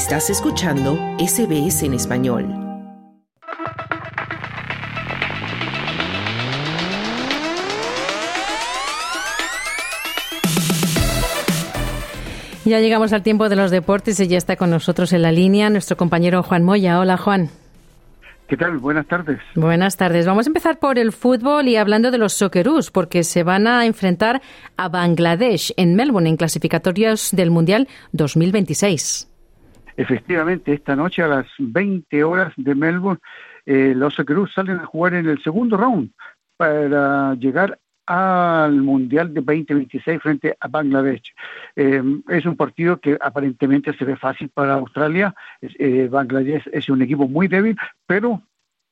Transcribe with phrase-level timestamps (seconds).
[0.00, 2.46] Estás escuchando SBS en español.
[12.64, 15.68] Ya llegamos al tiempo de los deportes y ya está con nosotros en la línea
[15.68, 16.98] nuestro compañero Juan Moya.
[16.98, 17.50] Hola Juan.
[18.48, 18.78] ¿Qué tal?
[18.78, 19.38] Buenas tardes.
[19.54, 20.24] Buenas tardes.
[20.24, 23.84] Vamos a empezar por el fútbol y hablando de los Socceroos, porque se van a
[23.84, 24.40] enfrentar
[24.78, 29.29] a Bangladesh en Melbourne en clasificatorios del Mundial 2026.
[30.00, 33.20] Efectivamente, esta noche a las 20 horas de Melbourne,
[33.66, 36.10] eh, los Socceroos salen a jugar en el segundo round
[36.56, 41.34] para llegar al Mundial de 2026 frente a Bangladesh.
[41.76, 45.34] Eh, es un partido que aparentemente se ve fácil para Australia.
[45.60, 47.76] Eh, Bangladesh es un equipo muy débil,
[48.06, 48.40] pero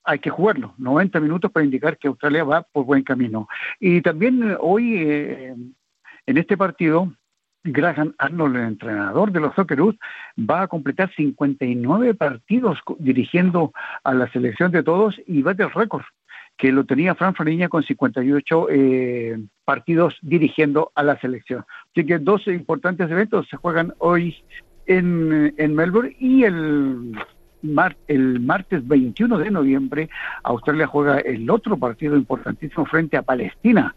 [0.04, 0.74] hay que jugarlo.
[0.76, 3.48] 90 minutos para indicar que Australia va por buen camino.
[3.80, 5.74] Y también hoy, en
[6.26, 7.10] este partido,
[7.64, 9.96] Graham Arnold, el entrenador de los Socceroos,
[10.38, 13.72] va a completar 59 partidos dirigiendo
[14.04, 16.04] a la selección de todos y va del récord
[16.56, 21.64] que lo tenía Fran Fariña con 58 eh, partidos dirigiendo a la selección.
[21.92, 24.36] Así que dos importantes eventos se juegan hoy
[24.86, 27.12] en, en Melbourne y el
[28.06, 30.08] el martes 21 de noviembre,
[30.42, 33.94] Australia juega el otro partido importantísimo frente a Palestina.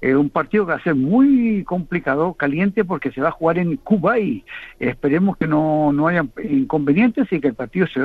[0.00, 3.58] Eh, un partido que va a ser muy complicado, caliente, porque se va a jugar
[3.58, 4.44] en Cuba y
[4.78, 8.00] esperemos que no, no haya inconvenientes y que el partido se,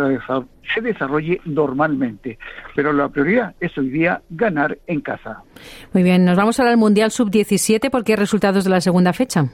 [0.73, 2.37] se desarrolle normalmente.
[2.75, 5.43] Pero la prioridad es hoy día ganar en casa.
[5.93, 9.49] Muy bien, nos vamos al Mundial Sub-17 porque hay resultados de la segunda fecha.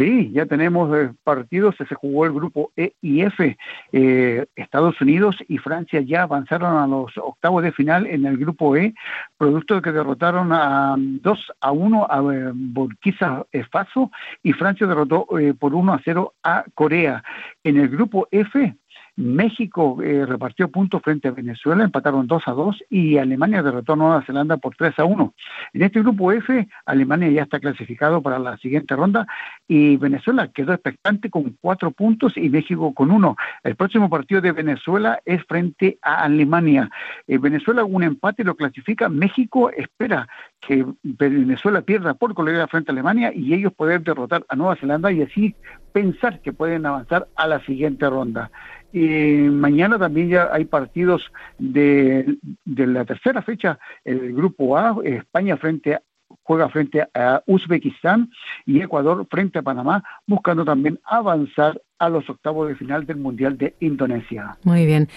[0.00, 3.58] Sí, ya tenemos eh, partidos, se jugó el grupo E y F.
[3.92, 8.76] Eh, Estados Unidos y Francia ya avanzaron a los octavos de final en el grupo
[8.76, 8.94] E,
[9.36, 14.10] producto de que derrotaron a 2 a 1 a eh, Burkina Faso
[14.42, 15.26] y Francia derrotó
[15.58, 17.22] por 1 a 0 a Corea.
[17.62, 18.74] En el grupo F,
[19.20, 23.96] México eh, repartió puntos frente a Venezuela, empataron 2 a 2 y Alemania derrotó a
[23.96, 25.34] Nueva Zelanda por 3 a 1.
[25.74, 29.26] En este grupo F, Alemania ya está clasificado para la siguiente ronda
[29.68, 33.36] y Venezuela quedó expectante con 4 puntos y México con 1.
[33.64, 36.90] El próximo partido de Venezuela es frente a Alemania.
[37.26, 40.28] Eh, Venezuela un empate lo clasifica, México espera
[40.60, 45.12] que Venezuela pierda por goleada frente a Alemania y ellos poder derrotar a Nueva Zelanda
[45.12, 45.54] y así
[45.92, 48.50] pensar que pueden avanzar a la siguiente ronda.
[48.92, 51.22] Y mañana también ya hay partidos
[51.58, 56.02] de, de la tercera fecha, el grupo A, España frente a
[56.42, 58.30] juega frente a Uzbekistán
[58.66, 63.58] y Ecuador frente a Panamá, buscando también avanzar a los octavos de final del Mundial
[63.58, 64.56] de Indonesia.
[64.64, 65.08] Muy bien.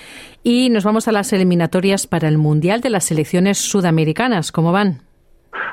[0.44, 4.52] Y nos vamos a las eliminatorias para el Mundial de las selecciones sudamericanas.
[4.52, 5.02] ¿Cómo van?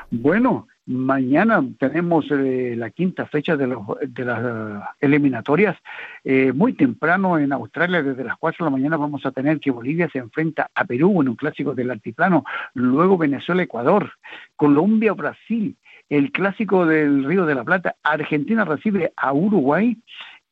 [0.09, 3.75] Bueno, Mañana tenemos eh, la quinta fecha de,
[4.07, 5.77] de las eh, eliminatorias.
[6.23, 9.71] Eh, muy temprano en Australia, desde las 4 de la mañana, vamos a tener que
[9.71, 12.43] Bolivia se enfrenta a Perú en un clásico del altiplano.
[12.73, 14.11] Luego Venezuela-Ecuador,
[14.57, 15.77] Colombia-Brasil,
[16.09, 17.95] el clásico del Río de la Plata.
[18.03, 19.97] Argentina recibe a Uruguay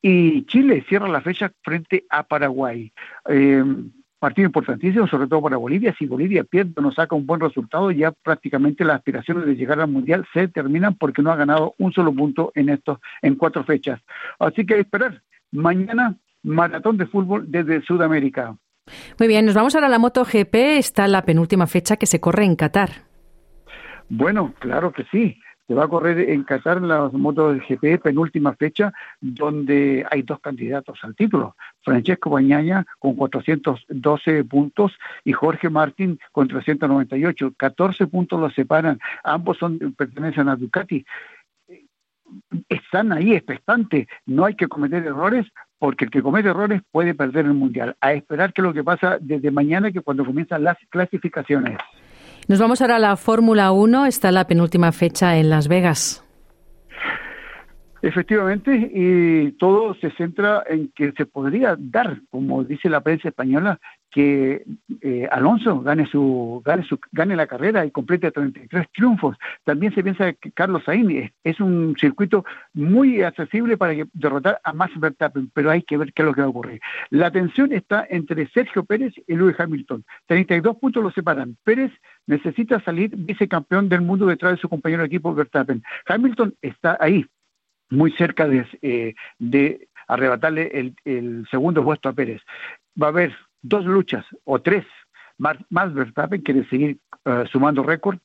[0.00, 2.90] y Chile cierra la fecha frente a Paraguay
[4.20, 5.94] partido importantísimo, sobre todo para Bolivia.
[5.98, 9.80] Si Bolivia pierde o no saca un buen resultado, ya prácticamente las aspiraciones de llegar
[9.80, 13.64] al Mundial se terminan porque no ha ganado un solo punto en estos, en cuatro
[13.64, 14.00] fechas.
[14.38, 15.22] Así que que esperar.
[15.50, 16.14] Mañana,
[16.44, 18.54] maratón de fútbol desde Sudamérica.
[19.18, 20.54] Muy bien, nos vamos ahora a la MotoGP.
[20.54, 22.90] Está la penúltima fecha que se corre en Qatar.
[24.08, 25.36] Bueno, claro que sí
[25.70, 30.40] se va a correr en Qatar las motos del GP, penúltima fecha, donde hay dos
[30.40, 31.54] candidatos al título.
[31.84, 37.52] Francesco Bañaña con 412 puntos y Jorge Martín con 398.
[37.56, 38.98] 14 puntos los separan.
[39.22, 41.06] Ambos son pertenecen a Ducati.
[42.68, 44.08] Están ahí expectantes.
[44.26, 45.46] No hay que cometer errores
[45.78, 47.96] porque el que comete errores puede perder el mundial.
[48.00, 51.78] A esperar que lo que pasa desde mañana, que cuando comienzan las clasificaciones.
[52.50, 54.06] Nos vamos ahora a la Fórmula 1.
[54.06, 56.26] Está la penúltima fecha en Las Vegas.
[58.02, 63.78] Efectivamente, y todo se centra en que se podría dar, como dice la prensa española,
[64.10, 64.64] que
[65.00, 69.36] eh, Alonso gane su, gane su gane la carrera y complete 33 triunfos.
[69.64, 74.98] También se piensa que Carlos Sainz es, un circuito muy accesible para derrotar a Max
[74.98, 76.80] Verstappen, pero hay que ver qué es lo que va a ocurrir.
[77.10, 80.04] La tensión está entre Sergio Pérez y Lewis Hamilton.
[80.26, 81.56] 32 puntos lo separan.
[81.62, 81.92] Pérez
[82.26, 85.82] necesita salir vicecampeón del mundo detrás de su compañero de equipo Verstappen.
[86.06, 87.24] Hamilton está ahí,
[87.90, 92.42] muy cerca de, eh, arrebatarle el, el, segundo puesto a Pérez.
[93.00, 94.84] Va a haber dos luchas o tres
[95.38, 98.18] más, más Verstappen quiere seguir uh, sumando récord.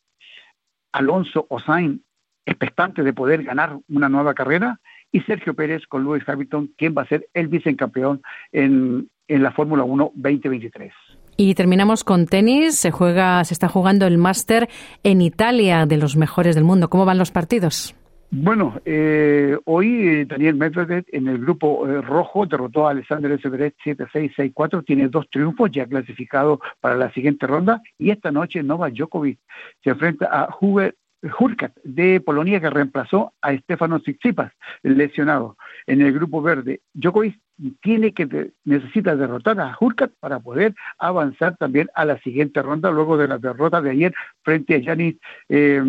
[0.91, 2.01] Alonso o Sainz
[2.45, 4.79] expectante de poder ganar una nueva carrera
[5.11, 8.21] y Sergio Pérez con Lewis Hamilton, quien va a ser el vicecampeón
[8.51, 10.93] en, en la Fórmula 1 2023.
[11.37, 12.75] Y terminamos con tenis.
[12.75, 14.69] Se juega, se está jugando el máster
[15.03, 16.89] en Italia de los mejores del mundo.
[16.89, 17.95] ¿Cómo van los partidos?
[18.37, 23.73] Bueno, eh, hoy eh, Daniel Medvedev en el grupo eh, rojo derrotó a Alexander Zverev
[23.81, 28.93] 7-6, 6-4, tiene dos triunfos ya clasificado para la siguiente ronda y esta noche Novak
[28.93, 29.39] Djokovic
[29.81, 30.97] se enfrenta a Hubert
[31.39, 34.51] Hurkat de Polonia que reemplazó a Stefano Tsitsipas,
[34.83, 35.55] lesionado.
[35.87, 37.39] En el grupo verde, Djokovic
[37.81, 43.15] tiene que necesita derrotar a Hurkat para poder avanzar también a la siguiente ronda luego
[43.15, 45.15] de la derrota de ayer frente a Yanis
[45.47, 45.81] eh,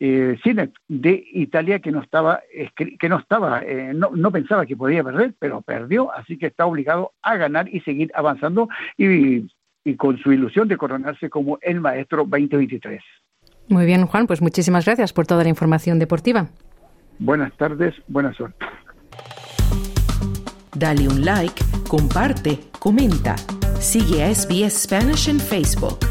[0.00, 0.36] eh,
[0.88, 2.42] de Italia que no estaba
[2.76, 6.66] que no estaba eh, no, no, pensaba que podía perder pero perdió así que está
[6.66, 8.68] obligado a ganar y seguir avanzando
[8.98, 9.46] y,
[9.84, 13.02] y con su ilusión de coronarse como el maestro 2023
[13.68, 16.48] muy bien Juan pues muchísimas gracias por toda la información deportiva.
[17.18, 18.66] Buenas tardes buena suerte.
[20.76, 23.36] Dale un like comparte comenta.
[23.78, 26.03] Sigue a SBS Spanish en Facebook